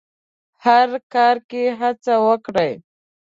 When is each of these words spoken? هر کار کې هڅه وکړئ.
هر 0.63 0.89
کار 1.13 1.35
کې 1.49 1.63
هڅه 1.79 2.13
وکړئ. 2.27 2.71